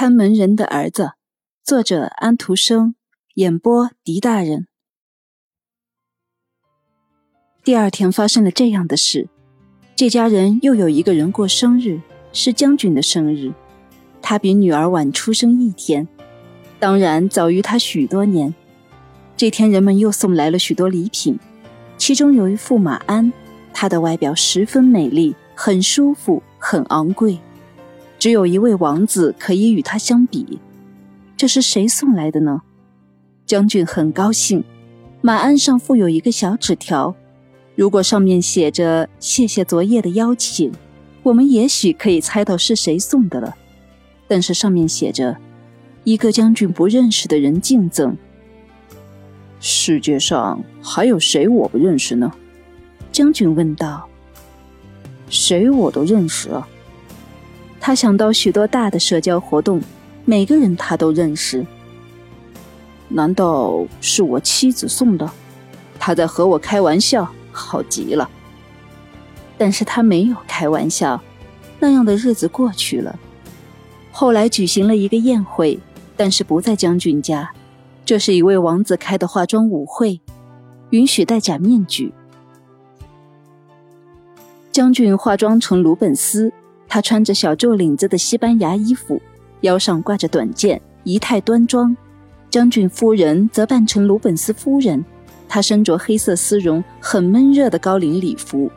[0.00, 1.14] 看门人的儿子，
[1.64, 2.94] 作者安徒生，
[3.34, 4.68] 演播狄大人。
[7.64, 9.28] 第二天发生了这样的事，
[9.96, 12.00] 这家人又有一个人过生日，
[12.32, 13.52] 是将军的生日。
[14.22, 16.06] 他比女儿晚出生一天，
[16.78, 18.54] 当然早于他许多年。
[19.36, 21.36] 这天，人们又送来了许多礼品，
[21.96, 23.32] 其中有一副马鞍，
[23.74, 27.40] 它的外表十分美丽，很舒服，很昂贵。
[28.18, 30.58] 只有一位王子可以与他相比。
[31.36, 32.62] 这是谁送来的呢？
[33.46, 34.64] 将军很高兴，
[35.20, 37.14] 马鞍上附有一个小纸条。
[37.76, 40.72] 如果上面写着“谢谢昨夜的邀请”，
[41.22, 43.56] 我们也许可以猜到是谁送的了。
[44.26, 45.36] 但是上面写着
[46.02, 48.16] “一个将军不认识的人敬赠”。
[49.60, 52.32] 世界上还有谁我不认识呢？
[53.12, 54.08] 将军问道。
[55.30, 56.68] “谁我都认识啊。”
[57.80, 59.80] 他想到许多大的社交活动，
[60.24, 61.66] 每个人他都认识。
[63.08, 65.30] 难道是我妻子送的？
[65.98, 67.28] 他在和我开玩笑。
[67.50, 68.30] 好极了，
[69.56, 71.20] 但是他没有开玩笑。
[71.80, 73.18] 那样的日子过去了，
[74.12, 75.80] 后来举行了一个宴会，
[76.16, 77.50] 但是不在将军家。
[78.04, 80.20] 这是一位王子开的化妆舞会，
[80.90, 82.14] 允许戴假面具。
[84.70, 86.52] 将军化妆成鲁本斯，
[86.88, 89.20] 他穿着小皱领子的西班牙衣服，
[89.60, 91.96] 腰上挂着短剑，仪态端庄。
[92.50, 95.04] 将军夫人则扮成鲁本斯夫人。
[95.46, 98.70] 她身着黑色丝绒、很闷热的高领礼服，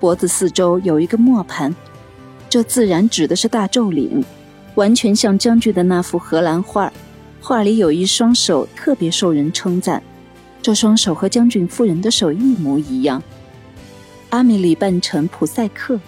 [0.00, 1.74] 脖子四周有一个磨盘，
[2.48, 4.24] 这自然指的是大皱领，
[4.74, 6.92] 完全像将军的那幅荷兰画。
[7.42, 10.02] 画里有一双手特别受人称赞，
[10.62, 13.22] 这双手和将军夫人的手一模一样。
[14.30, 16.00] 阿米莉扮成普赛克，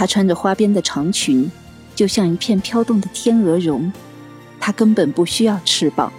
[0.00, 1.50] 她穿着花边的长裙，
[1.94, 3.92] 就像一片飘动的天鹅绒，
[4.58, 6.10] 她根本不需要翅膀。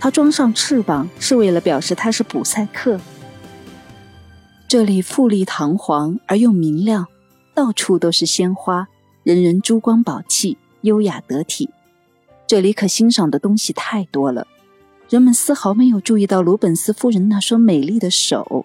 [0.00, 2.98] 她装上翅膀是为了表示她是普赛克。
[4.66, 7.08] 这里富丽堂皇而又明亮，
[7.52, 8.88] 到处都是鲜花，
[9.22, 11.68] 人人珠光宝气，优雅得体。
[12.46, 14.46] 这里可欣赏的东西太多了，
[15.10, 18.64] 人们丝毫没有注意到鲁本斯夫人那双美丽的手。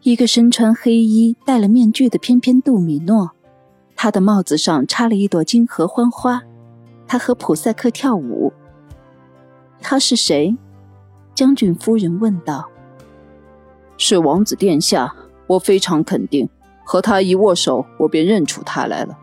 [0.00, 3.32] 一个身穿黑衣、戴了面具的翩翩杜米诺，
[4.02, 6.42] 他的帽子上插了一朵金合欢花，
[7.06, 8.50] 他和普赛克跳舞。
[9.78, 10.56] 他是谁？
[11.34, 12.66] 将军夫人问道。
[13.98, 15.14] 是王子殿下，
[15.46, 16.48] 我非常肯定。
[16.82, 19.18] 和他一握手，我便认出他来了。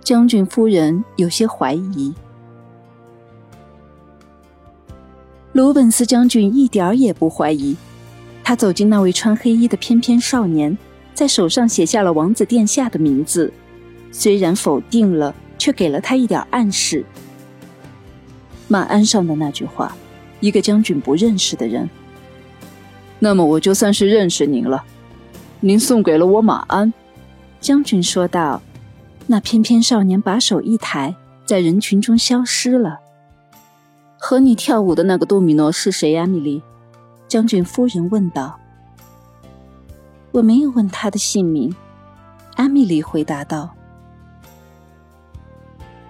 [0.00, 2.12] 将军夫人有些怀疑。
[5.52, 7.76] 鲁本斯将军一点儿也不怀疑。
[8.42, 10.76] 他走进那位穿黑衣的翩翩少年，
[11.14, 13.52] 在手上写下了王子殿下的名字，
[14.10, 17.04] 虽然否定了，却给了他一点暗示。
[18.68, 19.94] 马鞍上的那句话
[20.40, 21.88] ：“一个将军不认识的人。”
[23.20, 24.82] 那么我就算是认识您了。
[25.60, 26.92] 您送给了我马鞍，
[27.60, 28.62] 将军说道。
[29.28, 31.14] 那翩翩少年把手一抬，
[31.46, 32.98] 在人群中消失了。
[34.18, 36.16] 和你跳舞的那个多米诺是谁？
[36.16, 36.62] 阿米莉，
[37.28, 38.58] 将军夫人问道。
[40.32, 41.74] 我没有问他的姓名，
[42.54, 43.74] 阿米莉回答道。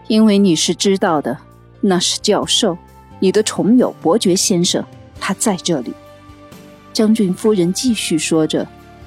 [0.06, 1.36] 因为你是知道的。
[1.84, 2.78] 那是教授，
[3.18, 4.84] 你的重友伯爵先生，
[5.18, 5.92] 他在这里。
[6.92, 8.64] 将军夫人继续说着，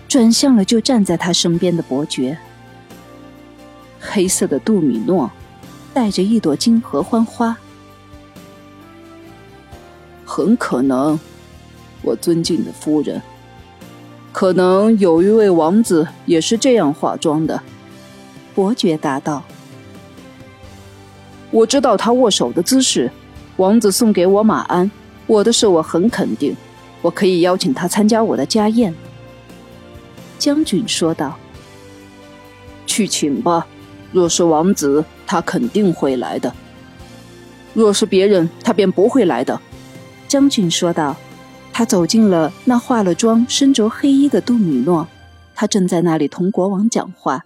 [0.09, 2.37] 转向了就站在他身边的伯爵。
[4.01, 5.31] 黑色的杜米诺，
[5.93, 7.55] 带着一朵金合欢花。
[10.25, 11.17] 很可能，
[12.01, 13.21] 我尊敬的夫人，
[14.35, 17.61] 可能有一位王子也是这样化妆的。
[18.53, 19.41] 伯爵答道。
[21.51, 23.09] 我知道他握手的姿势。
[23.55, 24.91] 王子送给我马鞍，
[25.25, 26.53] 我的事我很肯定。
[27.01, 28.93] 我可以邀请他参加我的家宴。”
[30.37, 31.37] 将军说道。
[32.85, 33.65] “去请吧。
[34.11, 36.51] 若是王子，他肯定会来的；
[37.73, 39.57] 若是别人，他便不会来的。”
[40.27, 41.15] 将军说道。
[41.77, 45.05] 他走进了那化了妆、身着黑衣的杜米诺，
[45.53, 47.43] 他正在那里同国王讲话。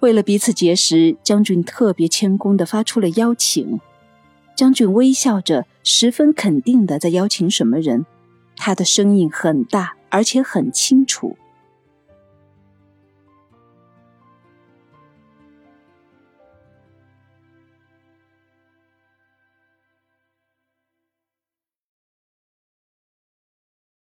[0.00, 3.78] 为了彼此结识，将军特别谦恭地发出了邀请。
[4.56, 8.04] 将军微笑着，十分肯定地在邀请什么人。
[8.56, 11.36] 他的声音很大，而且很清楚。